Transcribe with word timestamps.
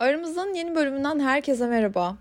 Aramızın 0.00 0.54
yeni 0.54 0.74
bölümünden 0.74 1.20
herkese 1.20 1.66
merhaba. 1.66 2.16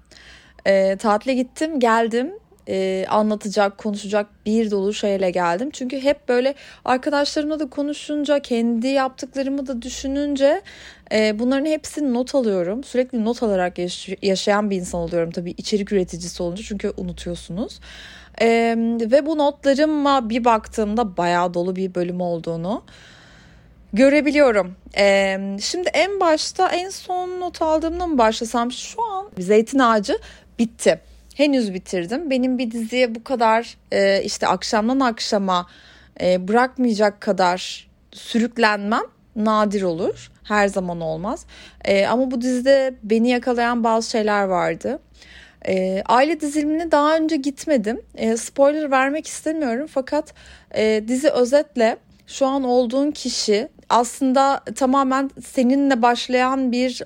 E, 0.65 0.95
tatile 0.97 1.33
gittim, 1.33 1.79
geldim. 1.79 2.31
E, 2.67 3.05
anlatacak, 3.09 3.77
konuşacak 3.77 4.27
bir 4.45 4.71
dolu 4.71 4.93
şeyle 4.93 5.31
geldim. 5.31 5.69
Çünkü 5.73 5.99
hep 5.99 6.29
böyle 6.29 6.55
arkadaşlarımla 6.85 7.59
da 7.59 7.69
konuşunca, 7.69 8.39
kendi 8.39 8.87
yaptıklarımı 8.87 9.67
da 9.67 9.81
düşününce 9.81 10.61
e, 11.11 11.39
bunların 11.39 11.65
hepsini 11.65 12.13
not 12.13 12.35
alıyorum. 12.35 12.83
Sürekli 12.83 13.25
not 13.25 13.43
alarak 13.43 13.77
yaş- 13.77 14.09
yaşayan 14.21 14.69
bir 14.69 14.77
insan 14.77 15.01
oluyorum 15.01 15.31
tabii 15.31 15.51
içerik 15.51 15.91
üreticisi 15.91 16.43
olunca 16.43 16.63
çünkü 16.63 16.93
unutuyorsunuz. 16.97 17.79
E, 18.41 18.75
ve 19.01 19.25
bu 19.25 19.37
notlarıma 19.37 20.29
bir 20.29 20.45
baktığımda 20.45 21.17
bayağı 21.17 21.53
dolu 21.53 21.75
bir 21.75 21.95
bölüm 21.95 22.21
olduğunu 22.21 22.83
görebiliyorum. 23.93 24.75
Ee, 24.97 25.39
şimdi 25.61 25.89
en 25.93 26.19
başta 26.19 26.69
en 26.69 26.89
son 26.89 27.39
not 27.39 27.61
aldığımdan 27.61 28.09
mı 28.09 28.17
başlasam 28.17 28.71
şu 28.71 29.03
an 29.03 29.29
Zeytin 29.37 29.79
Ağacı 29.79 30.19
bitti. 30.59 30.99
Henüz 31.35 31.73
bitirdim. 31.73 32.29
Benim 32.29 32.57
bir 32.57 32.71
diziye 32.71 33.15
bu 33.15 33.23
kadar 33.23 33.77
e, 33.91 34.23
işte 34.23 34.47
akşamdan 34.47 34.99
akşama 34.99 35.67
e, 36.21 36.47
bırakmayacak 36.47 37.21
kadar 37.21 37.89
sürüklenmem 38.11 39.03
nadir 39.35 39.81
olur. 39.81 40.31
Her 40.43 40.67
zaman 40.67 41.01
olmaz. 41.01 41.45
E, 41.85 42.07
ama 42.07 42.31
bu 42.31 42.41
dizide 42.41 42.93
beni 43.03 43.29
yakalayan 43.29 43.83
bazı 43.83 44.09
şeyler 44.09 44.43
vardı. 44.43 44.99
E, 45.67 46.03
aile 46.05 46.39
dizilimine 46.39 46.91
daha 46.91 47.15
önce 47.17 47.35
gitmedim. 47.35 48.01
E, 48.15 48.37
spoiler 48.37 48.91
vermek 48.91 49.27
istemiyorum 49.27 49.87
fakat 49.91 50.33
e, 50.75 51.03
dizi 51.07 51.29
özetle 51.29 51.97
şu 52.29 52.47
an 52.47 52.63
olduğun 52.63 53.11
kişi 53.11 53.67
aslında 53.89 54.63
tamamen 54.75 55.31
seninle 55.45 56.01
başlayan 56.01 56.71
bir 56.71 57.03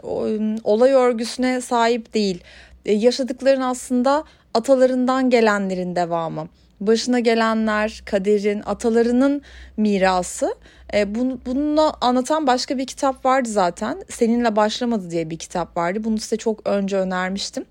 olay 0.64 0.92
örgüsüne 0.92 1.62
sahip 1.62 2.14
değil. 2.14 2.44
E, 2.86 2.94
yaşadıkların 2.94 3.62
aslında 3.62 4.24
atalarından 4.54 5.30
gelenlerin 5.30 5.96
devamı. 5.96 6.48
Başına 6.80 7.20
gelenler, 7.20 8.02
kaderin, 8.06 8.62
atalarının 8.66 9.42
mirası. 9.78 10.56
E, 10.94 11.16
bunu, 11.16 11.40
bunu 11.46 11.94
anlatan 12.02 12.48
başka 12.48 12.78
bir 12.78 12.88
kitap 12.88 13.26
vardı 13.26 13.50
zaten. 13.50 14.04
Seninle 14.10 14.56
başlamadı 14.56 15.12
diye 15.12 15.30
bir 15.30 15.38
kitap 15.38 15.78
vardı. 15.78 16.04
Bunu 16.04 16.18
size 16.18 16.38
çok 16.38 16.68
önce 16.68 16.98
önermiştim. 16.98 17.66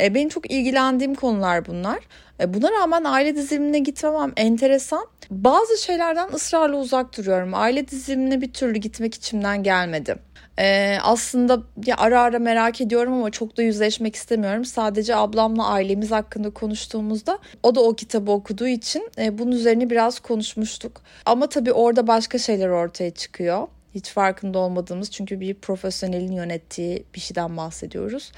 E, 0.00 0.14
benim 0.14 0.28
çok 0.28 0.50
ilgilendiğim 0.50 1.14
konular 1.14 1.66
bunlar. 1.66 1.98
E, 2.40 2.54
buna 2.54 2.70
rağmen 2.72 3.04
aile 3.04 3.36
dizilimine 3.36 3.78
gitmemem 3.78 4.32
enteresan. 4.36 5.06
Bazı 5.30 5.78
şeylerden 5.82 6.28
ısrarla 6.28 6.76
uzak 6.76 7.18
duruyorum. 7.18 7.54
Aile 7.54 7.88
dizilimine 7.88 8.40
bir 8.40 8.52
türlü 8.52 8.78
gitmek 8.78 9.14
içimden 9.14 9.62
gelmedi. 9.62 10.16
Ee, 10.58 10.98
aslında 11.02 11.62
ya 11.86 11.96
ara 11.98 12.20
ara 12.20 12.38
merak 12.38 12.80
ediyorum 12.80 13.12
ama 13.12 13.30
çok 13.30 13.56
da 13.56 13.62
yüzleşmek 13.62 14.16
istemiyorum. 14.16 14.64
Sadece 14.64 15.16
ablamla 15.16 15.66
ailemiz 15.66 16.10
hakkında 16.10 16.50
konuştuğumuzda 16.50 17.38
o 17.62 17.74
da 17.74 17.80
o 17.80 17.94
kitabı 17.94 18.30
okuduğu 18.30 18.66
için 18.68 19.10
e, 19.18 19.38
bunun 19.38 19.52
üzerine 19.52 19.90
biraz 19.90 20.20
konuşmuştuk. 20.20 21.02
Ama 21.26 21.48
tabii 21.48 21.72
orada 21.72 22.06
başka 22.06 22.38
şeyler 22.38 22.68
ortaya 22.68 23.10
çıkıyor. 23.10 23.68
Hiç 23.94 24.10
farkında 24.10 24.58
olmadığımız 24.58 25.10
çünkü 25.10 25.40
bir 25.40 25.54
profesyonelin 25.54 26.32
yönettiği 26.32 27.04
bir 27.14 27.20
şeyden 27.20 27.56
bahsediyoruz. 27.56 28.32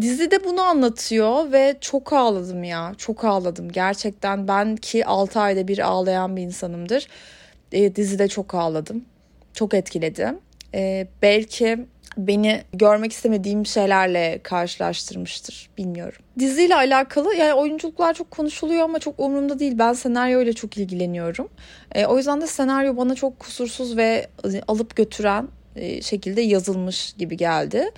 Dizi 0.00 0.30
de 0.30 0.44
bunu 0.44 0.60
anlatıyor 0.60 1.52
ve 1.52 1.76
çok 1.80 2.12
ağladım 2.12 2.64
ya. 2.64 2.94
Çok 2.98 3.24
ağladım. 3.24 3.72
Gerçekten 3.72 4.48
ben 4.48 4.76
ki 4.76 5.06
6 5.06 5.40
ayda 5.40 5.68
bir 5.68 5.78
ağlayan 5.78 6.36
bir 6.36 6.42
insanımdır. 6.42 7.06
E, 7.72 7.96
dizide 7.96 8.28
çok 8.28 8.54
ağladım. 8.54 9.04
Çok 9.54 9.74
etkiledi. 9.74 10.34
E, 10.74 11.06
belki 11.22 11.86
beni 12.16 12.62
görmek 12.72 13.12
istemediğim 13.12 13.66
şeylerle 13.66 14.40
karşılaştırmıştır. 14.42 15.70
Bilmiyorum. 15.78 16.22
Diziyle 16.38 16.74
alakalı 16.74 17.34
yani 17.34 17.54
oyunculuklar 17.54 18.14
çok 18.14 18.30
konuşuluyor 18.30 18.84
ama 18.84 18.98
çok 18.98 19.20
umurumda 19.20 19.58
değil. 19.58 19.78
Ben 19.78 19.92
senaryo 19.92 20.42
ile 20.42 20.52
çok 20.52 20.78
ilgileniyorum. 20.78 21.48
E, 21.94 22.06
o 22.06 22.16
yüzden 22.16 22.40
de 22.40 22.46
senaryo 22.46 22.96
bana 22.96 23.14
çok 23.14 23.38
kusursuz 23.40 23.96
ve 23.96 24.26
alıp 24.68 24.96
götüren 24.96 25.48
e, 25.76 26.02
şekilde 26.02 26.40
yazılmış 26.40 27.12
gibi 27.12 27.36
geldi. 27.36 27.90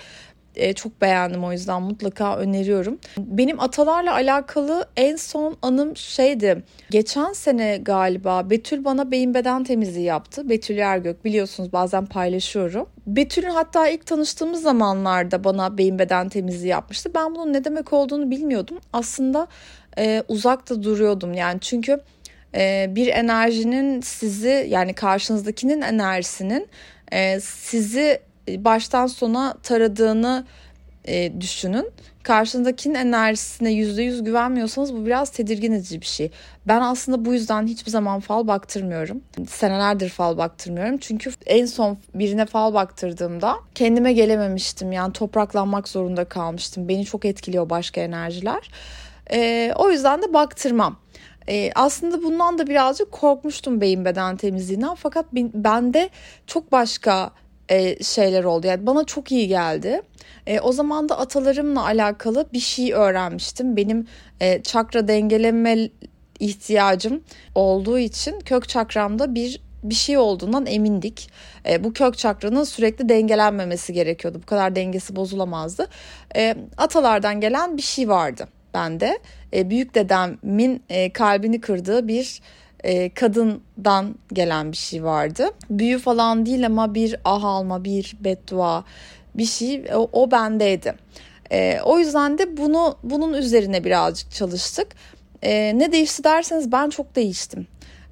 E, 0.56 0.72
çok 0.72 1.00
beğendim 1.00 1.44
o 1.44 1.52
yüzden 1.52 1.82
mutlaka 1.82 2.36
öneriyorum. 2.36 2.98
Benim 3.18 3.60
atalarla 3.60 4.12
alakalı 4.12 4.88
en 4.96 5.16
son 5.16 5.56
anım 5.62 5.96
şeydi. 5.96 6.62
Geçen 6.90 7.32
sene 7.32 7.76
galiba 7.76 8.50
Betül 8.50 8.84
bana 8.84 9.10
beyin 9.10 9.34
beden 9.34 9.64
temizliği 9.64 10.06
yaptı. 10.06 10.48
Betül 10.48 10.78
Ergök 10.78 11.24
biliyorsunuz 11.24 11.72
bazen 11.72 12.06
paylaşıyorum. 12.06 12.88
Betül'ün 13.06 13.50
hatta 13.50 13.88
ilk 13.88 14.06
tanıştığımız 14.06 14.62
zamanlarda 14.62 15.44
bana 15.44 15.78
beyin 15.78 15.98
beden 15.98 16.28
temizliği 16.28 16.70
yapmıştı. 16.70 17.10
Ben 17.14 17.34
bunun 17.34 17.52
ne 17.52 17.64
demek 17.64 17.92
olduğunu 17.92 18.30
bilmiyordum. 18.30 18.78
Aslında 18.92 19.46
e, 19.98 20.22
uzakta 20.28 20.82
duruyordum 20.82 21.34
yani 21.34 21.60
çünkü 21.60 22.00
e, 22.54 22.86
bir 22.90 23.06
enerjinin 23.06 24.00
sizi 24.00 24.66
yani 24.70 24.94
karşınızdakinin 24.94 25.80
enerjisinin 25.80 26.68
e, 27.12 27.40
sizi 27.40 28.20
baştan 28.48 29.06
sona 29.06 29.54
taradığını 29.62 30.44
e, 31.08 31.40
düşünün. 31.40 31.90
Karşındakinin 32.22 32.94
enerjisine 32.94 33.72
yüzde 33.72 34.02
yüz 34.02 34.24
güvenmiyorsanız 34.24 34.94
bu 34.94 35.06
biraz 35.06 35.30
tedirgin 35.30 35.72
edici 35.72 36.00
bir 36.00 36.06
şey. 36.06 36.30
Ben 36.66 36.80
aslında 36.80 37.24
bu 37.24 37.34
yüzden 37.34 37.66
hiçbir 37.66 37.90
zaman 37.90 38.20
fal 38.20 38.46
baktırmıyorum. 38.46 39.20
Senelerdir 39.48 40.08
fal 40.08 40.38
baktırmıyorum. 40.38 40.98
Çünkü 40.98 41.30
en 41.46 41.66
son 41.66 41.98
birine 42.14 42.46
fal 42.46 42.74
baktırdığımda 42.74 43.56
kendime 43.74 44.12
gelememiştim. 44.12 44.92
Yani 44.92 45.12
topraklanmak 45.12 45.88
zorunda 45.88 46.24
kalmıştım. 46.24 46.88
Beni 46.88 47.04
çok 47.04 47.24
etkiliyor 47.24 47.70
başka 47.70 48.00
enerjiler. 48.00 48.70
E, 49.32 49.72
o 49.76 49.90
yüzden 49.90 50.22
de 50.22 50.32
baktırmam. 50.32 50.96
E, 51.48 51.72
aslında 51.74 52.22
bundan 52.22 52.58
da 52.58 52.66
birazcık 52.66 53.12
korkmuştum 53.12 53.80
beyin 53.80 54.04
beden 54.04 54.36
temizliğinden. 54.36 54.94
Fakat 54.94 55.26
bende 55.32 56.10
çok 56.46 56.72
başka 56.72 57.30
e, 57.68 58.02
şeyler 58.02 58.44
oldu. 58.44 58.66
Yani 58.66 58.86
bana 58.86 59.04
çok 59.04 59.32
iyi 59.32 59.48
geldi. 59.48 60.02
E, 60.46 60.60
o 60.60 60.72
zaman 60.72 61.08
da 61.08 61.18
atalarımla 61.18 61.84
alakalı 61.84 62.46
bir 62.52 62.60
şey 62.60 62.92
öğrenmiştim. 62.92 63.76
Benim 63.76 64.06
e, 64.40 64.62
çakra 64.62 65.08
dengeleme 65.08 65.90
ihtiyacım 66.40 67.22
olduğu 67.54 67.98
için 67.98 68.40
kök 68.40 68.68
çakramda 68.68 69.34
bir 69.34 69.60
bir 69.84 69.94
şey 69.94 70.18
olduğundan 70.18 70.66
emindik. 70.66 71.30
E, 71.68 71.84
bu 71.84 71.92
kök 71.92 72.18
çakranın 72.18 72.64
sürekli 72.64 73.08
dengelenmemesi 73.08 73.92
gerekiyordu. 73.92 74.40
Bu 74.42 74.46
kadar 74.46 74.76
dengesi 74.76 75.16
bozulamazdı. 75.16 75.88
E, 76.36 76.54
atalardan 76.76 77.40
gelen 77.40 77.76
bir 77.76 77.82
şey 77.82 78.08
vardı 78.08 78.48
bende. 78.74 79.18
E, 79.54 79.70
büyük 79.70 79.94
dedemin 79.94 80.82
e, 80.88 81.12
kalbini 81.12 81.60
kırdığı 81.60 82.08
bir 82.08 82.40
e, 82.84 83.08
kadından 83.08 84.14
gelen 84.32 84.72
bir 84.72 84.76
şey 84.76 85.04
vardı. 85.04 85.50
Büyü 85.70 85.98
falan 85.98 86.46
değil 86.46 86.66
ama 86.66 86.94
bir 86.94 87.16
ah 87.24 87.44
alma, 87.44 87.84
bir 87.84 88.16
beddua 88.20 88.84
bir 89.34 89.44
şey 89.44 89.84
o, 89.94 90.08
o 90.12 90.30
bendeydi. 90.30 90.94
E, 91.52 91.80
o 91.84 91.98
yüzden 91.98 92.38
de 92.38 92.56
bunu 92.56 92.96
bunun 93.02 93.32
üzerine 93.32 93.84
birazcık 93.84 94.30
çalıştık. 94.30 94.88
E, 95.42 95.78
ne 95.78 95.92
değişti 95.92 96.24
derseniz 96.24 96.72
ben 96.72 96.90
çok 96.90 97.16
değiştim. 97.16 97.66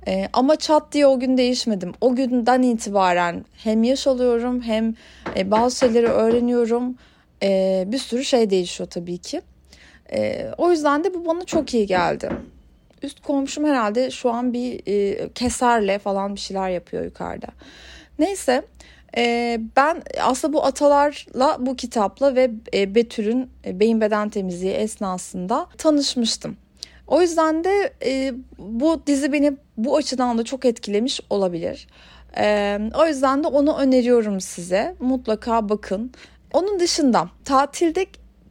E, 0.07 0.29
ama 0.33 0.57
çat 0.57 0.93
diye 0.93 1.07
o 1.07 1.21
gün 1.21 1.37
değişmedim. 1.37 1.93
O 2.01 2.15
günden 2.15 2.63
itibaren 2.63 3.45
hem 3.57 3.85
yaş 3.85 4.07
alıyorum 4.07 4.63
hem 4.63 4.95
e, 5.37 5.51
bazı 5.51 5.79
şeyleri 5.79 6.07
öğreniyorum. 6.07 6.95
E, 7.43 7.85
bir 7.87 7.99
sürü 7.99 8.25
şey 8.25 8.51
değişiyor 8.51 8.91
tabii 8.91 9.19
ki. 9.19 9.43
E, 10.13 10.49
o 10.59 10.71
yüzden 10.71 11.05
de 11.05 11.15
bu 11.15 11.27
bana 11.27 11.45
çok 11.45 11.75
iyi 11.75 11.87
geldi 11.87 12.31
üst 13.05 13.23
komşum 13.23 13.65
herhalde 13.65 14.11
şu 14.11 14.31
an 14.31 14.53
bir 14.53 14.81
e, 14.87 15.29
keserle 15.35 15.99
falan 15.99 16.35
bir 16.35 16.41
şeyler 16.41 16.71
yapıyor 16.71 17.05
yukarıda. 17.05 17.49
Neyse 18.19 18.63
e, 19.17 19.61
ben 19.77 20.03
aslında 20.21 20.53
bu 20.53 20.65
atalarla 20.65 21.57
bu 21.59 21.77
kitapla 21.77 22.35
ve 22.35 22.51
e, 22.75 22.95
Betül'ün 22.95 23.51
e, 23.67 23.81
beyin 23.81 24.01
beden 24.01 24.29
temizliği 24.29 24.73
esnasında 24.73 25.67
tanışmıştım. 25.79 26.57
O 27.07 27.21
yüzden 27.21 27.65
de 27.65 27.93
e, 28.05 28.35
bu 28.59 29.03
dizi 29.07 29.33
beni 29.33 29.53
bu 29.77 29.97
açıdan 29.97 30.39
da 30.39 30.45
çok 30.45 30.65
etkilemiş 30.65 31.21
olabilir. 31.31 31.87
E, 32.39 32.79
o 32.95 33.07
yüzden 33.07 33.45
de 33.45 33.47
onu 33.47 33.77
öneriyorum 33.79 34.41
size. 34.41 34.95
Mutlaka 35.01 35.69
bakın. 35.69 36.13
Onun 36.53 36.81
dışında 36.81 37.29
tatilde 37.45 38.07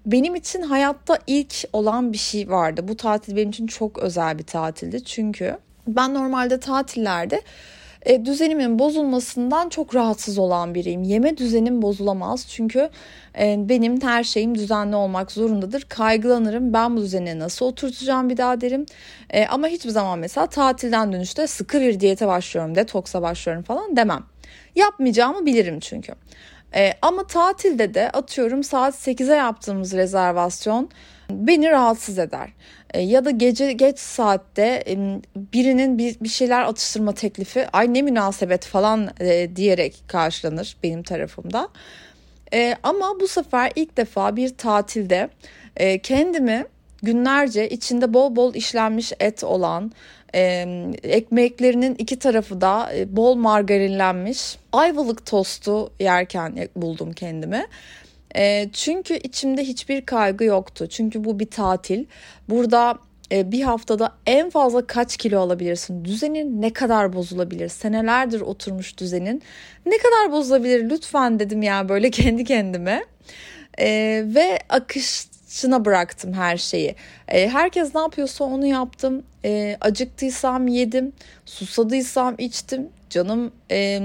benim 0.06 0.36
için 0.36 0.62
hayatta 0.62 1.20
ilk 1.28 1.56
olan 1.74 2.14
bir 2.14 2.18
şey 2.18 2.50
vardı. 2.50 2.88
Bu 2.88 2.98
tatil 2.98 3.36
benim 3.36 3.50
için 3.50 3.68
çok 3.68 3.98
özel 3.98 4.40
bir 4.40 4.44
tatildi. 4.44 5.04
Çünkü 5.04 5.58
ben 5.88 6.14
normalde 6.14 6.60
tatillerde 6.60 7.42
e, 8.06 8.26
düzenimin 8.26 8.80
bozulmasından 8.80 9.70
çok 9.70 9.96
rahatsız 9.96 10.38
olan 10.38 10.76
biriyim. 10.76 11.04
Yeme 11.04 11.38
düzenim 11.38 11.82
bozulamaz 11.82 12.48
çünkü 12.50 12.90
e, 13.40 13.56
benim 13.70 14.02
her 14.02 14.24
şeyim 14.24 14.56
düzenli 14.56 14.96
olmak 14.96 15.32
zorundadır. 15.32 15.86
Kaygılanırım 15.90 16.74
ben 16.74 16.98
bu 16.98 17.02
düzene 17.02 17.40
nasıl 17.40 17.66
oturtacağım 17.66 18.30
bir 18.30 18.38
daha 18.38 18.62
derim. 18.62 18.86
E, 19.30 19.46
ama 19.46 19.68
hiçbir 19.68 19.90
zaman 19.90 20.20
mesela 20.20 20.48
tatilden 20.48 21.14
dönüşte 21.14 21.48
sıkı 21.48 21.82
bir 21.82 22.00
diyete 22.00 22.28
başlıyorum, 22.28 22.76
detoksa 22.76 23.22
başlıyorum 23.22 23.64
falan 23.64 23.96
demem. 23.96 24.24
Yapmayacağımı 24.76 25.46
bilirim 25.46 25.80
çünkü. 25.80 26.14
E, 26.76 26.94
ama 27.02 27.28
tatilde 27.28 27.94
de 27.94 28.10
atıyorum 28.10 28.64
saat 28.64 28.96
8'e 28.96 29.36
yaptığımız 29.36 29.94
rezervasyon 29.94 30.90
beni 31.30 31.72
rahatsız 31.72 32.20
eder. 32.20 32.50
E, 32.94 33.02
ya 33.02 33.26
da 33.26 33.32
gece 33.32 33.72
geç 33.72 34.00
saatte 34.00 34.84
e, 34.88 35.22
birinin 35.36 35.98
bir, 35.98 36.20
bir 36.20 36.30
şeyler 36.30 36.62
atıştırma 36.62 37.14
teklifi 37.14 37.68
ay 37.74 37.94
ne 37.94 38.02
münasebet 38.02 38.66
falan 38.66 39.10
e, 39.20 39.56
diyerek 39.56 40.04
karşılanır 40.08 40.78
benim 40.84 41.04
tarafımda. 41.04 41.70
E, 42.54 42.76
ama 42.84 43.20
bu 43.20 43.28
sefer 43.28 43.72
ilk 43.76 43.98
defa 43.98 44.36
bir 44.36 44.58
tatilde 44.58 45.30
e, 45.78 46.00
kendimi 46.00 46.66
günlerce 47.04 47.70
içinde 47.70 48.14
bol 48.14 48.36
bol 48.36 48.54
işlenmiş 48.56 49.14
et 49.20 49.44
olan 49.44 49.92
e, 50.36 50.42
ekmeklerinin 51.04 51.96
iki 51.96 52.20
tarafı 52.20 52.62
da 52.62 52.94
e, 52.96 53.16
bol 53.16 53.36
margarinlenmiş 53.36 54.58
ayvalık 54.72 55.26
tostu 55.26 55.92
yerken 56.00 56.70
buldum 56.76 57.14
kendimi. 57.14 57.66
E, 58.36 58.70
çünkü 58.74 59.18
içimde 59.18 59.64
hiçbir 59.64 60.06
kaygı 60.06 60.44
yoktu. 60.44 60.88
Çünkü 60.90 61.24
bu 61.24 61.40
bir 61.40 61.50
tatil. 61.50 62.06
Burada 62.50 62.98
e, 63.32 63.52
bir 63.52 63.62
haftada 63.62 64.12
en 64.26 64.50
fazla 64.50 64.88
kaç 64.88 65.18
kilo 65.18 65.40
alabilirsin? 65.40 66.06
Düzenin 66.06 66.62
ne 66.62 66.74
kadar 66.74 67.14
bozulabilir? 67.14 67.70
Senelerdir 67.70 68.42
oturmuş 68.42 68.98
düzenin 68.98 69.42
ne 69.86 69.98
kadar 69.98 70.32
bozulabilir? 70.32 70.90
Lütfen 70.90 71.40
dedim 71.40 71.62
ya 71.62 71.90
böyle 71.90 72.12
kendi 72.12 72.44
kendime. 72.44 73.06
E, 73.80 73.88
ve 74.26 74.60
akışına 75.52 75.86
bıraktım 75.86 76.34
her 76.34 76.58
şeyi. 76.58 76.96
E, 77.28 77.50
herkes 77.50 77.96
ne 77.96 78.02
yapıyorsa 78.02 78.44
onu 78.44 78.66
yaptım. 78.66 79.24
E, 79.46 79.78
acıktıysam 79.82 80.68
yedim, 80.68 81.14
susadıysam 81.46 82.36
içtim 82.38 82.90
canım 83.12 83.52
e, 83.72 84.00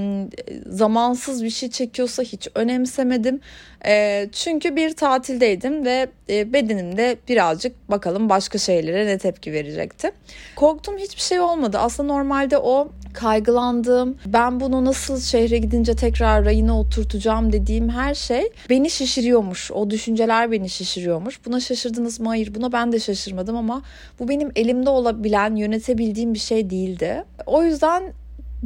zamansız 0.66 1.44
bir 1.44 1.50
şey 1.50 1.70
çekiyorsa 1.70 2.22
hiç 2.22 2.48
önemsemedim. 2.54 3.40
E, 3.86 4.28
çünkü 4.32 4.76
bir 4.76 4.96
tatildeydim 4.96 5.84
ve 5.84 6.06
e, 6.30 6.52
bedenim 6.52 6.96
de 6.96 7.16
birazcık 7.28 7.90
bakalım 7.90 8.28
başka 8.28 8.58
şeylere 8.58 9.06
ne 9.06 9.18
tepki 9.18 9.52
verecekti. 9.52 10.10
Korktum 10.56 10.98
hiçbir 10.98 11.22
şey 11.22 11.40
olmadı. 11.40 11.78
Aslında 11.78 12.12
normalde 12.12 12.58
o 12.58 12.88
kaygılandığım, 13.14 14.18
ben 14.26 14.60
bunu 14.60 14.84
nasıl 14.84 15.20
şehre 15.20 15.58
gidince 15.58 15.96
tekrar 15.96 16.44
rayına 16.44 16.80
oturtacağım 16.80 17.52
dediğim 17.52 17.88
her 17.88 18.14
şey 18.14 18.52
beni 18.70 18.90
şişiriyormuş. 18.90 19.70
O 19.70 19.90
düşünceler 19.90 20.52
beni 20.52 20.68
şişiriyormuş. 20.68 21.46
Buna 21.46 21.60
şaşırdınız 21.60 22.20
mı? 22.20 22.28
Hayır. 22.28 22.54
Buna 22.54 22.72
ben 22.72 22.92
de 22.92 23.00
şaşırmadım 23.00 23.56
ama 23.56 23.82
bu 24.18 24.28
benim 24.28 24.52
elimde 24.56 24.90
olabilen, 24.90 25.56
yönetebildiğim 25.56 26.34
bir 26.34 26.38
şey 26.38 26.70
değildi. 26.70 27.24
O 27.46 27.62
yüzden 27.62 28.12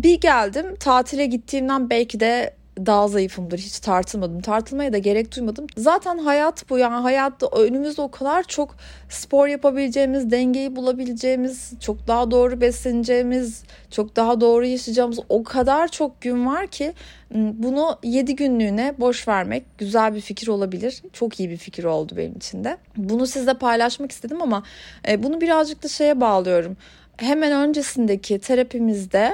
bir 0.03 0.21
geldim 0.21 0.77
tatile 0.77 1.27
gittiğimden 1.27 1.91
belki 1.91 2.21
de 2.21 2.55
daha 2.87 3.09
zayıfımdır. 3.09 3.59
Hiç 3.59 3.81
tartılmadım. 3.81 4.41
Tartılmaya 4.41 4.93
da 4.93 4.99
gerek 4.99 5.37
duymadım. 5.37 5.67
Zaten 5.77 6.19
hayat 6.19 6.71
bu 6.71 6.79
yani 6.79 6.95
hayatta 6.95 7.47
önümüzde 7.47 8.03
o 8.03 8.11
kadar 8.11 8.43
çok 8.43 8.77
spor 9.09 9.47
yapabileceğimiz, 9.47 10.31
dengeyi 10.31 10.77
bulabileceğimiz, 10.77 11.73
çok 11.81 12.09
daha 12.09 12.31
doğru 12.31 12.61
besleneceğimiz, 12.61 13.63
çok 13.91 14.17
daha 14.17 14.41
doğru 14.41 14.67
yaşayacağımız 14.67 15.19
o 15.29 15.45
kadar 15.45 15.89
çok 15.89 16.21
gün 16.21 16.47
var 16.47 16.67
ki 16.67 16.93
bunu 17.35 17.99
7 18.03 18.37
günlüğüne 18.37 18.95
boş 18.99 19.29
vermek 19.29 19.65
güzel 19.79 20.15
bir 20.15 20.21
fikir 20.21 20.49
olabilir. 20.49 21.03
Çok 21.13 21.41
iyi 21.41 21.51
bir 21.51 21.57
fikir 21.57 21.85
oldu 21.85 22.15
benim 22.17 22.37
için 22.37 22.65
de. 22.65 22.77
Bunu 22.97 23.27
sizle 23.27 23.55
paylaşmak 23.55 24.13
istedim 24.13 24.43
ama 24.43 24.63
e, 25.09 25.23
bunu 25.23 25.41
birazcık 25.41 25.83
da 25.83 25.89
şeye 25.89 26.21
bağlıyorum. 26.21 26.77
Hemen 27.17 27.53
öncesindeki 27.53 28.39
terapimizde 28.39 29.33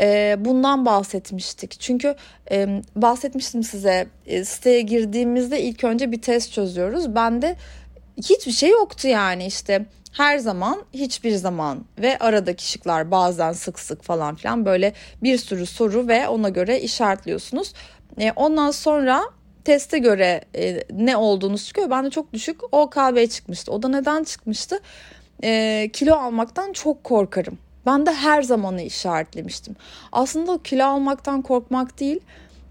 e, 0.00 0.36
bundan 0.38 0.86
bahsetmiştik. 0.86 1.80
Çünkü 1.80 2.14
bahsetmiştim 2.96 3.62
size 3.62 4.06
e, 4.26 4.44
siteye 4.44 4.80
girdiğimizde 4.80 5.62
ilk 5.62 5.84
önce 5.84 6.12
bir 6.12 6.22
test 6.22 6.52
çözüyoruz. 6.52 7.14
Bende 7.14 7.56
hiçbir 8.16 8.52
şey 8.52 8.70
yoktu 8.70 9.08
yani 9.08 9.46
işte 9.46 9.86
her 10.12 10.38
zaman 10.38 10.82
hiçbir 10.92 11.34
zaman 11.34 11.84
ve 11.98 12.18
aradaki 12.18 12.70
şıklar 12.70 13.10
bazen 13.10 13.52
sık 13.52 13.78
sık 13.78 14.02
falan 14.02 14.34
filan 14.34 14.64
böyle 14.64 14.92
bir 15.22 15.38
sürü 15.38 15.66
soru 15.66 16.08
ve 16.08 16.28
ona 16.28 16.48
göre 16.48 16.80
işaretliyorsunuz. 16.80 17.72
E, 18.20 18.32
ondan 18.36 18.70
sonra 18.70 19.22
teste 19.64 19.98
göre 19.98 20.40
e, 20.56 20.84
ne 20.90 21.16
olduğunuz 21.16 21.66
çıkıyor. 21.66 21.90
Ben 21.90 22.04
de 22.04 22.10
çok 22.10 22.32
düşük 22.32 22.74
OKB 22.74 23.30
çıkmıştı. 23.30 23.72
O 23.72 23.82
da 23.82 23.88
neden 23.88 24.24
çıkmıştı? 24.24 24.80
Kilo 25.92 26.14
almaktan 26.14 26.72
çok 26.72 27.04
korkarım. 27.04 27.58
Ben 27.86 28.06
de 28.06 28.14
her 28.14 28.42
zamanı 28.42 28.82
işaretlemiştim. 28.82 29.76
Aslında 30.12 30.52
o 30.52 30.58
kilo 30.58 30.84
almaktan 30.84 31.42
korkmak 31.42 32.00
değil, 32.00 32.20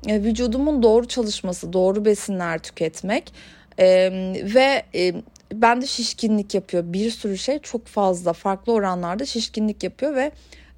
e, 0.08 0.24
vücudumun 0.24 0.84
doğru 0.84 1.08
çalışması, 1.08 1.74
doğru 1.74 2.06
besinler 2.06 2.60
tüketmek 2.60 3.34
e, 3.78 3.86
ve 4.56 4.84
e, 4.96 5.14
bende 5.54 5.88
şişkinlik 5.88 6.54
yapıyor. 6.54 6.84
Bir 6.86 7.12
sürü 7.12 7.38
şey 7.38 7.60
çok 7.60 7.86
fazla 7.86 8.34
farklı 8.34 8.74
oranlarda 8.74 9.26
şişkinlik 9.26 9.84
yapıyor 9.84 10.16
ve 10.16 10.32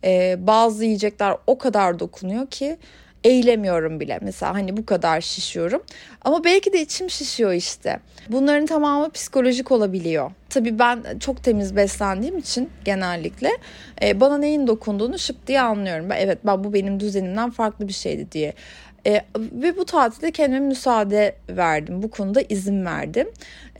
e, 0.03 0.35
bazı 0.47 0.85
yiyecekler 0.85 1.37
o 1.47 1.57
kadar 1.57 1.99
dokunuyor 1.99 2.47
ki 2.47 2.77
eğilemiyorum 3.25 3.99
bile. 3.99 4.19
Mesela 4.21 4.53
hani 4.53 4.77
bu 4.77 4.85
kadar 4.85 5.21
şişiyorum. 5.21 5.83
Ama 6.21 6.43
belki 6.43 6.73
de 6.73 6.81
içim 6.81 7.09
şişiyor 7.09 7.53
işte. 7.53 7.99
Bunların 8.29 8.65
tamamı 8.65 9.11
psikolojik 9.11 9.71
olabiliyor. 9.71 10.31
Tabii 10.49 10.79
ben 10.79 11.03
çok 11.19 11.43
temiz 11.43 11.75
beslendiğim 11.75 12.37
için 12.37 12.69
genellikle 12.85 13.51
e, 14.01 14.19
bana 14.19 14.37
neyin 14.37 14.67
dokunduğunu 14.67 15.19
şıp 15.19 15.47
diye 15.47 15.61
anlıyorum. 15.61 16.09
Evet 16.17 16.39
ben 16.45 16.63
bu 16.63 16.73
benim 16.73 16.99
düzenimden 16.99 17.49
farklı 17.49 17.87
bir 17.87 17.93
şeydi 17.93 18.31
diye. 18.31 18.53
E, 19.07 19.21
ve 19.37 19.77
bu 19.77 19.85
tatilde 19.85 20.31
kendime 20.31 20.59
müsaade 20.59 21.35
verdim. 21.49 22.03
Bu 22.03 22.09
konuda 22.09 22.41
izin 22.49 22.85
verdim. 22.85 23.27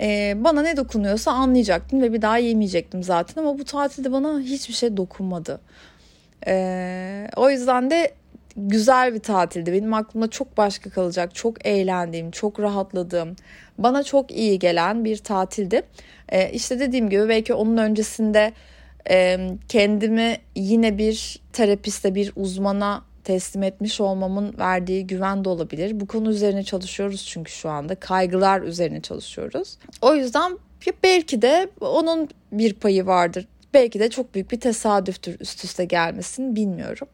E, 0.01 0.33
bana 0.37 0.61
ne 0.61 0.77
dokunuyorsa 0.77 1.31
anlayacaktım 1.31 2.01
ve 2.01 2.13
bir 2.13 2.21
daha 2.21 2.37
yemeyecektim 2.37 3.03
zaten. 3.03 3.41
Ama 3.41 3.59
bu 3.59 3.65
tatilde 3.65 4.11
bana 4.11 4.39
hiçbir 4.39 4.73
şey 4.73 4.97
dokunmadı. 4.97 5.61
E, 6.47 7.27
o 7.35 7.49
yüzden 7.49 7.89
de 7.89 8.11
güzel 8.57 9.13
bir 9.13 9.19
tatildi. 9.19 9.73
Benim 9.73 9.93
aklımda 9.93 10.29
çok 10.29 10.57
başka 10.57 10.89
kalacak, 10.89 11.35
çok 11.35 11.65
eğlendiğim, 11.65 12.31
çok 12.31 12.59
rahatladığım, 12.59 13.35
bana 13.77 14.03
çok 14.03 14.31
iyi 14.31 14.59
gelen 14.59 15.05
bir 15.05 15.17
tatildi. 15.17 15.81
Ee, 16.29 16.51
işte 16.51 16.79
dediğim 16.79 17.09
gibi 17.09 17.29
belki 17.29 17.53
onun 17.53 17.77
öncesinde 17.77 18.53
e, 19.09 19.49
kendimi 19.69 20.37
yine 20.55 20.97
bir 20.97 21.39
terapiste, 21.53 22.15
bir 22.15 22.31
uzmana 22.35 23.03
teslim 23.23 23.63
etmiş 23.63 24.01
olmamın 24.01 24.57
verdiği 24.57 25.07
güven 25.07 25.45
de 25.45 25.49
olabilir. 25.49 25.99
Bu 25.99 26.07
konu 26.07 26.29
üzerine 26.29 26.63
çalışıyoruz 26.63 27.25
çünkü 27.25 27.51
şu 27.51 27.69
anda 27.69 27.95
kaygılar 27.95 28.61
üzerine 28.61 29.01
çalışıyoruz. 29.01 29.77
O 30.01 30.15
yüzden 30.15 30.57
belki 31.03 31.41
de 31.41 31.69
onun 31.81 32.29
bir 32.51 32.73
payı 32.73 33.05
vardır. 33.05 33.47
Belki 33.73 33.99
de 33.99 34.09
çok 34.09 34.35
büyük 34.35 34.51
bir 34.51 34.59
tesadüftür 34.59 35.39
üst 35.39 35.63
üste 35.63 35.85
gelmesin 35.85 36.55
bilmiyorum. 36.55 37.07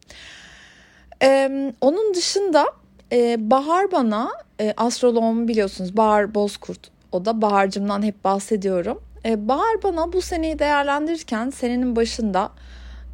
Ee, 1.22 1.72
onun 1.80 2.14
dışında 2.14 2.66
e, 3.12 3.50
Bahar 3.50 3.92
bana 3.92 4.30
e, 4.60 4.74
astroloğumu 4.76 5.48
biliyorsunuz 5.48 5.96
Bahar 5.96 6.34
Bozkurt 6.34 6.90
o 7.12 7.24
da 7.24 7.42
Bahar'cımdan 7.42 8.02
hep 8.02 8.24
bahsediyorum. 8.24 9.02
E, 9.24 9.48
Bahar 9.48 9.82
bana 9.82 10.12
bu 10.12 10.22
seneyi 10.22 10.58
değerlendirirken 10.58 11.50
senenin 11.50 11.96
başında 11.96 12.50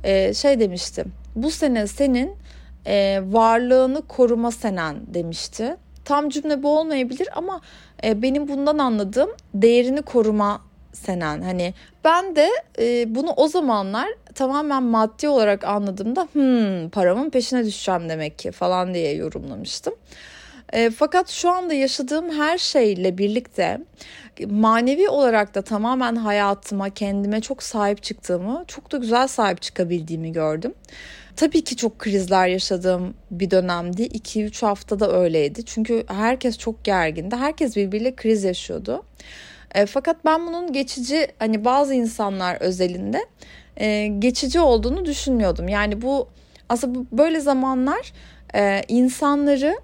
e, 0.05 0.35
şey 0.35 0.61
demişti. 0.61 1.05
Bu 1.37 1.51
sene 1.51 1.87
senin 1.87 2.37
e, 2.87 3.21
varlığını 3.27 4.03
koruma 4.03 4.51
senen 4.51 4.97
demişti. 5.15 5.77
Tam 6.05 6.29
cümle 6.29 6.63
bu 6.63 6.79
olmayabilir 6.79 7.29
ama 7.35 7.61
e, 8.05 8.23
benim 8.23 8.49
bundan 8.49 8.79
anladığım 8.79 9.31
değerini 9.55 10.03
koruma 10.03 10.61
senen. 10.93 11.43
Hani 11.43 11.75
ben 12.05 12.37
de 12.37 12.51
e, 12.79 13.15
bunu 13.15 13.33
o 13.37 13.49
zamanlar 13.49 14.09
tamamen 14.35 14.83
maddi 14.83 15.29
olarak 15.29 15.65
anladığımda 15.65 16.29
hmm, 16.33 16.89
paramın 16.89 17.31
peşine 17.31 17.65
düşeceğim 17.65 18.09
demek 18.09 18.39
ki 18.39 18.53
falan 18.53 18.95
diye 18.95 19.15
yorumlamıştım. 19.15 19.95
E, 20.73 20.91
fakat 20.91 21.29
şu 21.29 21.51
anda 21.51 21.75
yaşadığım 21.75 22.31
her 22.31 22.59
şeyle 22.59 23.19
birlikte 23.19 23.81
manevi 24.47 25.09
olarak 25.09 25.55
da 25.55 25.63
tamamen 25.63 26.17
hayatıma, 26.17 26.91
kendime 26.91 27.41
çok 27.41 27.63
sahip 27.63 28.03
çıktığımı, 28.03 28.65
çok 28.69 28.93
da 28.93 28.97
güzel 28.97 29.29
sahip 29.29 29.63
çıkabildiğimi 29.63 30.33
gördüm. 30.33 30.75
Tabii 31.37 31.65
ki 31.65 31.77
çok 31.77 31.99
krizler 31.99 32.49
yaşadığım 32.49 33.15
bir 33.31 33.51
dönemdi. 33.51 34.03
2-3 34.03 34.67
haftada 34.67 35.13
öyleydi. 35.21 35.65
Çünkü 35.65 36.05
herkes 36.09 36.59
çok 36.59 36.85
gergindi. 36.85 37.37
Herkes 37.37 37.77
birbiriyle 37.77 38.17
kriz 38.17 38.45
yaşıyordu. 38.45 39.03
E, 39.75 39.87
fakat 39.87 40.25
ben 40.25 40.47
bunun 40.47 40.73
geçici 40.73 41.29
hani 41.39 41.65
bazı 41.65 41.95
insanlar 41.95 42.57
özelinde 42.61 43.27
e, 43.77 44.07
geçici 44.07 44.61
olduğunu 44.61 45.05
düşünmüyordum. 45.05 45.69
Yani 45.69 46.03
bu 46.03 46.29
aslında 46.69 46.99
böyle 47.13 47.41
zamanlar 47.41 48.13
e, 48.55 48.83
insanları 48.89 49.77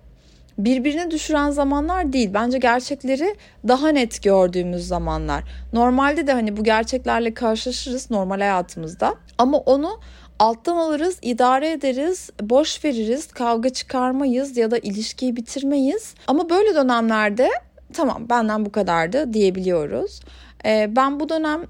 birbirine 0.59 1.11
düşüren 1.11 1.51
zamanlar 1.51 2.13
değil. 2.13 2.31
Bence 2.35 2.59
gerçekleri 2.59 3.37
daha 3.69 3.89
net 3.89 4.23
gördüğümüz 4.23 4.87
zamanlar. 4.89 5.45
Normalde 5.73 6.27
de 6.27 6.33
hani 6.33 6.57
bu 6.57 6.65
gerçeklerle 6.65 7.35
karşılaşırız 7.35 8.11
normal 8.11 8.39
hayatımızda. 8.39 9.15
Ama 9.39 9.59
onu 9.59 10.01
alttan 10.39 10.77
alırız, 10.77 11.19
idare 11.23 11.71
ederiz, 11.73 12.31
boş 12.41 12.85
veririz, 12.85 13.27
kavga 13.27 13.71
çıkarmayız 13.71 14.57
ya 14.57 14.71
da 14.71 14.79
ilişkiyi 14.79 15.37
bitirmeyiz. 15.37 16.15
Ama 16.27 16.51
böyle 16.51 16.75
dönemlerde 16.75 17.51
tamam 17.95 18.27
benden 18.31 18.65
bu 18.65 18.73
kadardı 18.73 19.33
diyebiliyoruz. 19.33 20.21
Ee, 20.65 20.91
ben 20.97 21.21
bu 21.21 21.29
dönem 21.29 21.67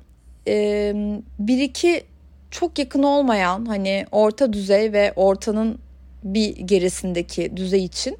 e, 0.48 0.92
bir 1.38 1.58
iki 1.58 2.04
çok 2.50 2.78
yakın 2.78 3.02
olmayan 3.02 3.64
hani 3.66 4.06
orta 4.12 4.52
düzey 4.52 4.92
ve 4.92 5.12
ortanın 5.16 5.78
bir 6.24 6.56
gerisindeki 6.56 7.56
düzey 7.56 7.84
için 7.84 8.18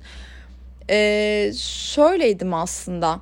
e, 0.91 1.53
şöyleydim 1.59 2.55
aslında. 2.55 3.21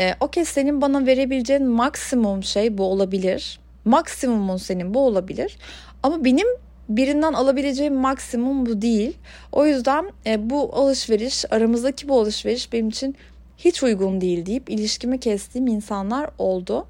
E, 0.00 0.14
Okey 0.20 0.44
senin 0.44 0.80
bana 0.80 1.06
verebileceğin 1.06 1.66
maksimum 1.66 2.42
şey 2.42 2.78
bu 2.78 2.84
olabilir. 2.84 3.60
Maksimumun 3.84 4.56
senin 4.56 4.94
bu 4.94 5.00
olabilir. 5.06 5.58
Ama 6.02 6.24
benim 6.24 6.46
birinden 6.88 7.32
alabileceğim 7.32 7.94
maksimum 7.94 8.66
bu 8.66 8.82
değil. 8.82 9.16
O 9.52 9.66
yüzden 9.66 10.10
e, 10.26 10.50
bu 10.50 10.76
alışveriş 10.76 11.44
aramızdaki 11.52 12.08
bu 12.08 12.20
alışveriş 12.20 12.72
benim 12.72 12.88
için 12.88 13.16
hiç 13.58 13.82
uygun 13.82 14.20
değil 14.20 14.46
deyip 14.46 14.70
ilişkimi 14.70 15.20
kestiğim 15.20 15.66
insanlar 15.66 16.30
oldu. 16.38 16.86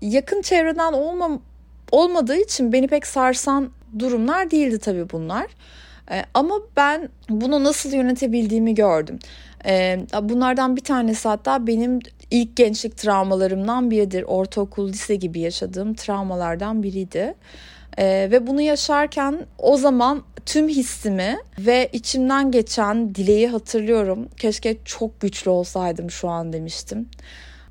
Yakın 0.00 0.42
çevreden 0.42 0.92
olmam, 0.92 1.42
olmadığı 1.92 2.36
için 2.36 2.72
beni 2.72 2.88
pek 2.88 3.06
sarsan 3.06 3.70
durumlar 3.98 4.50
değildi 4.50 4.78
tabii 4.78 5.10
bunlar. 5.10 5.46
E, 6.10 6.24
ama 6.34 6.54
ben 6.76 7.08
bunu 7.28 7.64
nasıl 7.64 7.92
yönetebildiğimi 7.92 8.74
gördüm. 8.74 9.18
E, 9.66 9.98
bunlardan 10.22 10.76
bir 10.76 10.84
tanesi 10.84 11.28
hatta 11.28 11.66
benim 11.66 12.00
ilk 12.30 12.56
gençlik 12.56 12.96
travmalarımdan 12.96 13.90
biridir. 13.90 14.22
Ortaokul, 14.22 14.88
lise 14.88 15.16
gibi 15.16 15.40
yaşadığım 15.40 15.94
travmalardan 15.94 16.82
biriydi. 16.82 17.34
E, 17.98 18.28
ve 18.30 18.46
bunu 18.46 18.60
yaşarken 18.60 19.46
o 19.58 19.76
zaman 19.76 20.22
tüm 20.46 20.68
hissimi 20.68 21.38
ve 21.58 21.88
içimden 21.92 22.50
geçen 22.50 23.14
dileği 23.14 23.48
hatırlıyorum. 23.48 24.28
Keşke 24.36 24.76
çok 24.84 25.20
güçlü 25.20 25.50
olsaydım 25.50 26.10
şu 26.10 26.28
an 26.28 26.52
demiştim. 26.52 27.08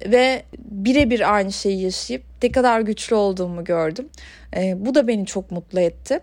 Ve 0.05 0.43
birebir 0.57 1.33
aynı 1.35 1.51
şeyi 1.51 1.81
yaşayıp 1.81 2.23
ne 2.43 2.51
kadar 2.51 2.81
güçlü 2.81 3.15
olduğumu 3.15 3.63
gördüm. 3.63 4.09
E, 4.55 4.85
bu 4.85 4.95
da 4.95 5.07
beni 5.07 5.25
çok 5.25 5.51
mutlu 5.51 5.79
etti. 5.79 6.19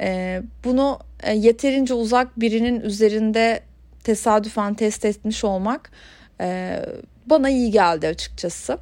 E, 0.00 0.42
bunu 0.64 0.98
e, 1.22 1.34
yeterince 1.34 1.94
uzak 1.94 2.40
birinin 2.40 2.80
üzerinde 2.80 3.60
tesadüfen 4.04 4.74
test 4.74 5.04
etmiş 5.04 5.44
olmak 5.44 5.90
e, 6.40 6.80
bana 7.26 7.50
iyi 7.50 7.70
geldi 7.70 8.06
açıkçası. 8.06 8.78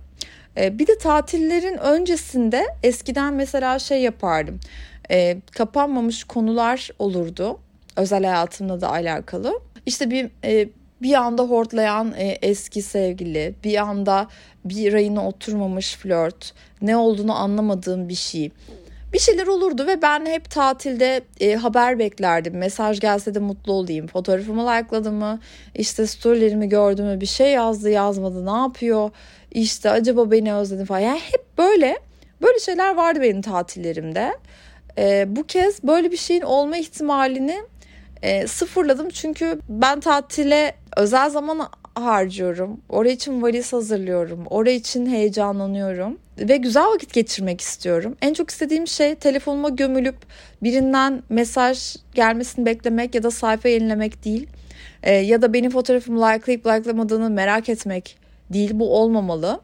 E, 0.59 0.79
bir 0.79 0.87
de 0.87 0.99
tatillerin 0.99 1.79
öncesinde 1.79 2.67
eskiden 2.83 3.35
mesela 3.35 3.79
şey 3.79 4.03
yapardım. 4.03 4.61
E, 5.11 5.41
kapanmamış 5.53 6.25
konular 6.25 6.91
olurdu. 6.99 7.59
Özel 7.97 8.25
hayatımla 8.25 8.81
da 8.81 8.91
alakalı. 8.91 9.61
İşte 9.87 10.11
bir 10.11 10.31
e, 10.45 10.69
bir 11.03 11.15
anda 11.15 11.43
hortlayan 11.43 12.15
e, 12.17 12.39
eski 12.43 12.83
sevgili, 12.83 13.55
bir 13.65 13.77
anda 13.77 14.29
bir 14.65 14.93
rayına 14.93 15.29
oturmamış 15.29 15.97
flört, 15.97 16.55
ne 16.83 16.97
olduğunu 16.97 17.35
anlamadığım 17.35 18.09
bir 18.09 18.15
şey 18.15 18.51
bir 19.13 19.19
şeyler 19.19 19.47
olurdu 19.47 19.87
ve 19.87 20.03
ben 20.03 20.27
hep 20.27 20.51
tatilde 20.51 21.21
e, 21.41 21.55
haber 21.55 21.99
beklerdim. 21.99 22.59
Mesaj 22.59 23.01
gelse 23.01 23.35
de 23.35 23.39
mutlu 23.39 23.73
olayım. 23.73 24.07
Fotoğrafımı 24.07 24.63
likeladı 24.63 25.13
mı? 25.13 25.41
İşte 25.75 26.07
storylerimi 26.07 26.69
gördü 26.69 27.03
mü? 27.03 27.21
Bir 27.21 27.27
şey 27.27 27.53
yazdı 27.53 27.91
yazmadı 27.91 28.47
ne 28.47 28.59
yapıyor? 28.59 29.11
İşte 29.53 29.91
acaba 29.91 30.31
beni 30.31 30.55
özledi 30.55 30.85
falan. 30.85 31.01
Yani 31.01 31.21
hep 31.21 31.59
böyle 31.59 31.99
böyle 32.43 32.59
şeyler 32.59 32.95
vardı 32.95 33.21
benim 33.23 33.43
tatillerimde. 33.43 34.33
E, 34.99 35.37
bu 35.37 35.47
kez 35.47 35.85
böyle 35.85 36.11
bir 36.11 36.17
şeyin 36.17 36.43
olma 36.43 36.77
ihtimalini 36.77 37.63
e, 38.23 38.47
sıfırladım. 38.47 39.09
Çünkü 39.11 39.61
ben 39.69 40.01
tatile 40.01 40.75
özel 40.97 41.31
zaman 41.31 41.69
harcıyorum. 41.95 42.81
Oraya 42.89 43.13
için 43.13 43.43
valiz 43.43 43.73
hazırlıyorum. 43.73 44.47
Oraya 44.51 44.75
için 44.75 45.07
heyecanlanıyorum. 45.07 46.19
Ve 46.41 46.57
güzel 46.57 46.87
vakit 46.87 47.13
geçirmek 47.13 47.61
istiyorum. 47.61 48.17
En 48.23 48.35
çok 48.35 48.51
istediğim 48.51 48.87
şey 48.87 49.15
telefonuma 49.15 49.69
gömülüp 49.69 50.17
birinden 50.63 51.23
mesaj 51.29 51.97
gelmesini 52.15 52.67
beklemek 52.67 53.15
ya 53.15 53.23
da 53.23 53.31
sayfa 53.31 53.69
yenilemek 53.69 54.25
değil. 54.25 54.47
Ee, 55.03 55.15
ya 55.15 55.43
da 55.43 55.53
benim 55.53 55.71
fotoğrafımı 55.71 56.21
likelayıp 56.21 56.67
likelamadığını 56.67 57.31
merak 57.31 57.69
etmek 57.69 58.19
değil. 58.51 58.71
Bu 58.75 58.97
olmamalı. 58.97 59.61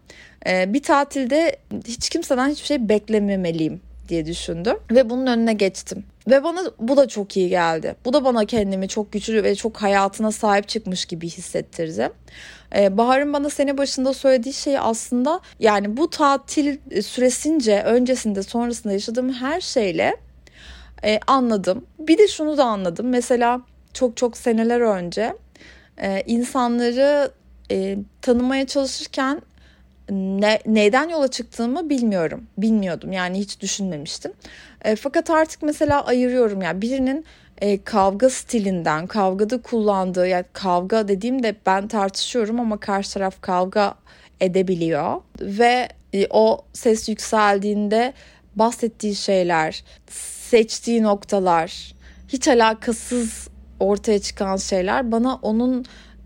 Ee, 0.47 0.73
bir 0.73 0.83
tatilde 0.83 1.57
hiç 1.87 2.09
kimseden 2.09 2.49
hiçbir 2.49 2.67
şey 2.67 2.89
beklememeliyim 2.89 3.81
diye 4.09 4.27
düşündüm 4.27 4.77
ve 4.91 5.11
bunun 5.11 5.27
önüne 5.27 5.53
geçtim. 5.53 6.05
Ve 6.31 6.45
bana 6.45 6.61
bu 6.79 6.97
da 6.97 7.09
çok 7.09 7.37
iyi 7.37 7.49
geldi. 7.49 7.97
Bu 8.05 8.13
da 8.13 8.25
bana 8.25 8.45
kendimi 8.45 8.89
çok 8.89 9.13
güçlü 9.13 9.43
ve 9.43 9.55
çok 9.55 9.77
hayatına 9.77 10.33
sahip 10.33 10.69
çıkmış 10.69 11.05
gibi 11.05 11.29
hissettirdi. 11.29 12.11
Ee, 12.77 12.99
Bahar'ın 12.99 13.33
bana 13.33 13.51
sene 13.51 13.79
başında 13.79 14.15
söylediği 14.15 14.55
şey 14.55 14.79
aslında 14.79 15.41
yani 15.61 15.97
bu 15.97 16.11
tatil 16.11 17.03
süresince 17.03 17.83
öncesinde 17.83 18.43
sonrasında 18.43 18.93
yaşadığım 18.93 19.33
her 19.33 19.61
şeyle 19.61 20.17
e, 21.05 21.21
anladım. 21.27 21.87
Bir 21.99 22.19
de 22.19 22.29
şunu 22.29 22.59
da 22.59 22.65
anladım. 22.65 23.09
Mesela 23.09 23.61
çok 23.95 24.17
çok 24.17 24.37
seneler 24.37 24.81
önce 24.81 25.37
e, 25.99 26.23
insanları 26.27 27.31
e, 27.71 27.99
tanımaya 28.23 28.67
çalışırken 28.67 29.43
ne, 30.11 30.59
neyden 30.67 31.09
yola 31.09 31.29
çıktığımı 31.29 31.91
bilmiyorum. 31.91 32.47
Bilmiyordum 32.59 33.13
yani 33.13 33.39
hiç 33.39 33.61
düşünmemiştim. 33.61 34.33
E, 34.85 34.97
fakat 34.97 35.31
artık 35.31 35.63
mesela 35.63 36.05
ayırıyorum 36.05 36.63
yani 36.63 36.83
birinin 36.83 37.25
e, 37.61 37.85
kavga 37.85 38.31
stilinden, 38.31 39.07
kavgada 39.07 39.63
kullandığı 39.63 40.27
yani 40.29 40.45
kavga 40.53 41.09
dediğimde 41.09 41.55
ben 41.67 41.89
tartışıyorum 41.89 42.61
ama 42.61 42.81
karşı 42.81 43.15
taraf 43.15 43.41
kavga 43.41 43.95
edebiliyor 44.41 45.21
ve 45.41 45.89
e, 46.13 46.27
o 46.31 46.65
ses 46.73 47.09
yükseldiğinde 47.09 48.13
bahsettiği 48.57 49.15
şeyler, 49.15 49.85
seçtiği 50.51 51.03
noktalar, 51.03 51.95
hiç 52.29 52.49
alakasız 52.49 53.49
ortaya 53.81 54.19
çıkan 54.19 54.57
şeyler 54.57 55.13
bana 55.13 55.35
onun 55.35 55.85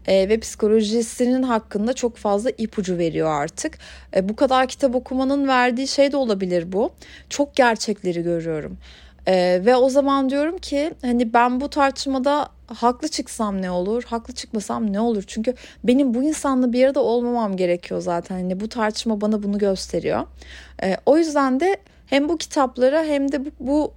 e, 0.09 0.29
ve 0.29 0.41
psikolojisinin 0.41 1.43
hakkında 1.43 1.93
çok 1.93 2.17
fazla 2.17 2.51
ipucu 2.51 2.99
veriyor 2.99 3.31
artık. 3.31 3.79
E, 4.17 4.29
bu 4.29 4.37
kadar 4.37 4.69
kitap 4.69 4.95
okumanın 4.95 5.49
verdiği 5.49 5.89
şey 5.89 6.13
de 6.13 6.17
olabilir 6.17 6.73
bu. 6.73 6.93
Çok 7.31 7.57
gerçekleri 7.57 8.23
görüyorum. 8.23 8.79
E, 9.27 9.63
ve 9.65 9.77
o 9.77 9.89
zaman 9.89 10.31
diyorum 10.31 10.59
ki 10.59 10.95
hani 11.03 11.35
ben 11.35 11.61
bu 11.61 11.71
tartışmada 11.71 12.49
haklı 12.67 13.09
çıksam 13.09 13.63
ne 13.63 13.71
olur, 13.71 14.05
haklı 14.05 14.35
çıkmasam 14.35 14.93
ne 14.93 15.01
olur? 15.01 15.25
Çünkü 15.27 15.55
benim 15.85 16.15
bu 16.15 16.23
insanla 16.23 16.73
bir 16.73 16.85
arada 16.85 17.01
olmamam 17.01 17.57
gerekiyor 17.57 18.01
zaten. 18.01 18.35
Hani 18.35 18.61
bu 18.61 18.69
tartışma 18.69 19.21
bana 19.21 19.43
bunu 19.43 19.59
gösteriyor. 19.59 20.27
O 21.07 21.19
yüzden 21.19 21.61
de 21.61 21.77
hem 22.07 22.29
bu 22.29 22.39
kitaplara 22.39 23.05
hem 23.05 23.33
de 23.33 23.45
bu, 23.45 23.51
bu 23.61 23.93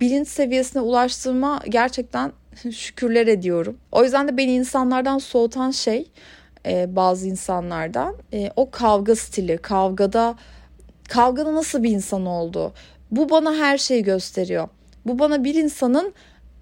bilinç 0.00 0.28
seviyesine 0.28 0.82
ulaştırma 0.82 1.60
gerçekten 1.68 2.32
şükürler 2.72 3.26
ediyorum. 3.26 3.76
O 3.92 4.04
yüzden 4.04 4.28
de 4.28 4.36
beni 4.36 4.54
insanlardan 4.54 5.18
soğutan 5.18 5.70
şey 5.70 6.10
e, 6.66 6.96
bazı 6.96 7.28
insanlardan 7.28 8.16
e, 8.32 8.50
o 8.56 8.70
kavga 8.70 9.16
stili, 9.16 9.58
kavgada 9.58 10.34
kavgada 11.08 11.54
nasıl 11.54 11.82
bir 11.82 11.90
insan 11.90 12.26
oldu. 12.26 12.72
Bu 13.10 13.30
bana 13.30 13.54
her 13.54 13.78
şeyi 13.78 14.02
gösteriyor. 14.02 14.68
Bu 15.06 15.18
bana 15.18 15.44
bir 15.44 15.54
insanın 15.54 16.14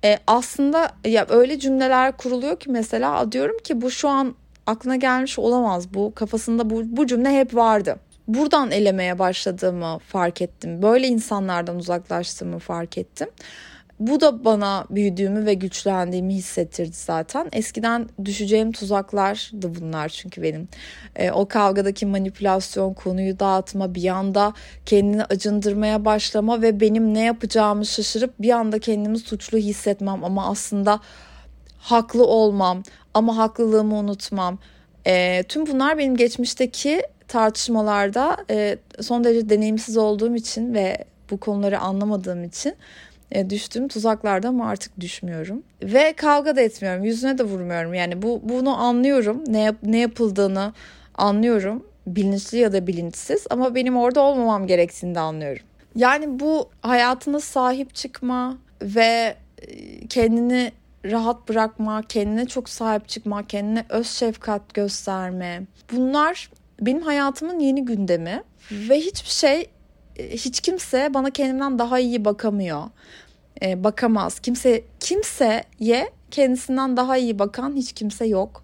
e, 0.04 0.18
aslında 0.26 0.92
ya 1.04 1.26
öyle 1.28 1.58
cümleler 1.58 2.16
kuruluyor 2.16 2.60
ki 2.60 2.70
mesela 2.70 3.32
diyorum 3.32 3.58
ki 3.64 3.80
bu 3.80 3.90
şu 3.90 4.08
an 4.08 4.34
aklına 4.66 4.96
gelmiş 4.96 5.38
olamaz. 5.38 5.94
Bu 5.94 6.14
kafasında 6.14 6.70
bu, 6.70 6.82
bu 6.84 7.06
cümle 7.06 7.30
hep 7.30 7.54
vardı. 7.54 7.96
Buradan 8.28 8.70
elemeye 8.70 9.18
başladığımı 9.18 9.98
fark 9.98 10.42
ettim. 10.42 10.82
Böyle 10.82 11.06
insanlardan 11.06 11.76
uzaklaştığımı 11.76 12.58
fark 12.58 12.98
ettim. 12.98 13.28
Bu 14.00 14.20
da 14.20 14.44
bana 14.44 14.84
büyüdüğümü 14.90 15.46
ve 15.46 15.54
güçlendiğimi 15.54 16.34
hissettirdi 16.34 16.92
zaten. 16.92 17.48
Eskiden 17.52 18.08
düşeceğim 18.24 18.72
tuzaklardı 18.72 19.74
bunlar 19.80 20.08
çünkü 20.08 20.42
benim. 20.42 20.68
E, 21.16 21.30
o 21.30 21.48
kavgadaki 21.48 22.06
manipülasyon, 22.06 22.94
konuyu 22.94 23.38
dağıtma, 23.38 23.94
bir 23.94 24.08
anda 24.08 24.52
kendini 24.86 25.24
acındırmaya 25.24 26.04
başlama 26.04 26.62
ve 26.62 26.80
benim 26.80 27.14
ne 27.14 27.24
yapacağımı 27.24 27.86
şaşırıp 27.86 28.34
bir 28.38 28.50
anda 28.50 28.78
kendimi 28.78 29.18
suçlu 29.18 29.58
hissetmem 29.58 30.24
ama 30.24 30.50
aslında 30.50 31.00
haklı 31.78 32.26
olmam 32.26 32.82
ama 33.14 33.36
haklılığımı 33.36 33.94
unutmam. 33.94 34.58
E, 35.06 35.42
tüm 35.48 35.66
bunlar 35.66 35.98
benim 35.98 36.16
geçmişteki 36.16 37.02
tartışmalarda 37.28 38.36
e, 38.50 38.78
son 39.00 39.24
derece 39.24 39.48
deneyimsiz 39.48 39.96
olduğum 39.96 40.34
için 40.34 40.74
ve 40.74 41.04
bu 41.30 41.40
konuları 41.40 41.78
anlamadığım 41.78 42.44
için 42.44 42.74
düştüğüm 43.50 43.88
tuzaklarda 43.88 44.48
ama 44.48 44.68
artık 44.68 45.00
düşmüyorum. 45.00 45.62
Ve 45.82 46.12
kavga 46.12 46.56
da 46.56 46.60
etmiyorum. 46.60 47.04
Yüzüne 47.04 47.38
de 47.38 47.42
vurmuyorum. 47.42 47.94
Yani 47.94 48.22
bu 48.22 48.40
bunu 48.44 48.76
anlıyorum. 48.76 49.44
Ne 49.46 49.60
yap, 49.60 49.76
ne 49.82 49.98
yapıldığını 49.98 50.72
anlıyorum. 51.14 51.86
Bilinçli 52.06 52.58
ya 52.58 52.72
da 52.72 52.86
bilinçsiz 52.86 53.46
ama 53.50 53.74
benim 53.74 53.96
orada 53.96 54.20
olmamam 54.20 54.66
gerektiğini 54.66 55.14
de 55.14 55.20
anlıyorum. 55.20 55.62
Yani 55.96 56.40
bu 56.40 56.68
hayatına 56.82 57.40
sahip 57.40 57.94
çıkma 57.94 58.58
ve 58.82 59.34
kendini 60.08 60.72
rahat 61.04 61.48
bırakma, 61.48 62.02
kendine 62.08 62.46
çok 62.46 62.68
sahip 62.68 63.08
çıkma, 63.08 63.46
kendine 63.46 63.84
öz 63.88 64.10
şefkat 64.10 64.74
gösterme. 64.74 65.62
Bunlar 65.92 66.50
benim 66.80 67.02
hayatımın 67.02 67.58
yeni 67.58 67.84
gündemi 67.84 68.42
ve 68.70 68.96
hiçbir 68.96 69.30
şey 69.30 69.66
hiç 70.18 70.60
kimse 70.60 71.10
bana 71.14 71.30
kendimden 71.30 71.78
daha 71.78 71.98
iyi 71.98 72.24
bakamıyor. 72.24 72.82
E, 73.62 73.84
bakamaz. 73.84 74.40
Kimse 74.40 74.84
kimseye 75.00 76.10
kendisinden 76.30 76.96
daha 76.96 77.16
iyi 77.16 77.38
bakan 77.38 77.76
hiç 77.76 77.92
kimse 77.92 78.26
yok. 78.26 78.62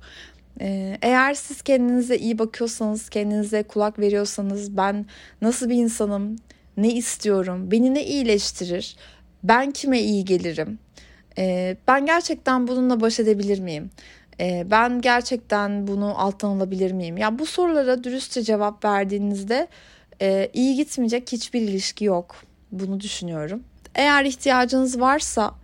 E, 0.61 0.99
eğer 1.03 1.35
siz 1.35 1.63
kendinize 1.63 2.17
iyi 2.19 2.39
bakıyorsanız, 2.39 3.09
kendinize 3.09 3.63
kulak 3.63 3.99
veriyorsanız 3.99 4.77
ben 4.77 5.07
nasıl 5.43 5.69
bir 5.69 5.75
insanım, 5.75 6.37
ne 6.77 6.93
istiyorum, 6.93 7.71
beni 7.71 7.95
ne 7.95 8.05
iyileştirir, 8.05 8.97
ben 9.43 9.71
kime 9.71 10.01
iyi 10.01 10.25
gelirim, 10.25 10.79
e, 11.39 11.77
ben 11.89 12.07
gerçekten 12.07 12.69
bununla 12.69 13.01
baş 13.01 13.21
edebilir 13.21 13.61
miyim? 13.61 13.91
E, 14.41 14.67
ben 14.71 15.01
gerçekten 15.01 15.87
bunu 15.87 16.21
alttan 16.23 16.49
alabilir 16.49 16.93
miyim? 16.93 17.17
Ya 17.17 17.39
bu 17.39 17.47
sorulara 17.47 18.05
dürüstçe 18.05 18.43
cevap 18.43 18.85
verdiğinizde 18.85 19.69
e, 20.23 20.51
iyi 20.53 20.77
gitmeyecek 20.77 21.33
hiçbir 21.33 21.61
ilişki 21.61 22.05
yok. 22.05 22.37
Bunu 22.73 23.01
düşünüyorum. 23.01 23.63
Eğer 23.95 24.25
ihtiyacınız 24.25 25.01
varsa 25.01 25.55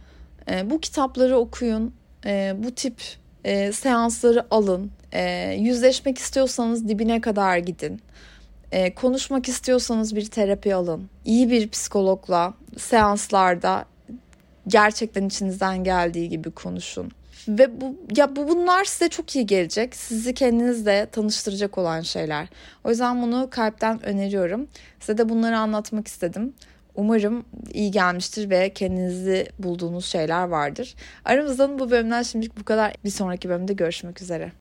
e, 0.51 0.71
bu 0.71 0.81
kitapları 0.81 1.39
okuyun, 1.39 1.95
e, 2.27 2.55
bu 2.59 2.71
tip 2.71 3.03
e, 3.45 3.73
seansları 3.73 4.47
alın. 4.51 4.91
E, 5.13 5.55
yüzleşmek 5.59 6.19
istiyorsanız 6.19 6.89
dibine 6.89 7.21
kadar 7.21 7.59
gidin. 7.59 8.01
E, 8.73 8.95
konuşmak 8.95 9.49
istiyorsanız 9.49 10.17
bir 10.17 10.27
terapi 10.27 10.75
alın. 10.75 11.11
İyi 11.25 11.51
bir 11.51 11.69
psikologla 11.69 12.55
seanslarda 12.79 13.85
gerçekten 14.69 15.27
içinizden 15.27 15.85
geldiği 15.85 16.29
gibi 16.29 16.51
konuşun. 16.51 17.13
Ve 17.49 17.81
bu 17.81 17.97
ya 18.17 18.37
bu 18.37 18.49
bunlar 18.49 18.85
size 18.85 19.09
çok 19.09 19.37
iyi 19.37 19.47
gelecek. 19.47 19.97
Sizi 19.97 20.35
kendinizle 20.35 21.07
tanıştıracak 21.13 21.79
olan 21.79 22.01
şeyler. 22.01 22.49
O 22.85 22.91
yüzden 22.91 23.23
bunu 23.23 23.49
kalpten 23.51 24.07
öneriyorum. 24.07 24.69
Size 25.01 25.19
de 25.19 25.29
bunları 25.29 25.59
anlatmak 25.59 26.09
istedim. 26.09 26.55
Umarım 26.95 27.45
iyi 27.73 27.91
gelmiştir 27.91 28.51
ve 28.51 28.73
kendinizi 28.73 29.47
bulduğunuz 29.59 30.07
şeyler 30.07 30.45
vardır. 30.45 30.95
Aramızdan 31.25 31.79
bu 31.79 31.91
bölümden 31.91 32.23
şimdilik 32.23 32.59
bu 32.59 32.65
kadar. 32.65 32.95
Bir 33.05 33.11
sonraki 33.11 33.49
bölümde 33.49 33.73
görüşmek 33.73 34.23
üzere. 34.23 34.53